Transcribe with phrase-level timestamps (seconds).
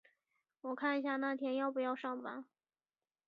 [0.61, 2.43] 我要看一下那天要不要上班。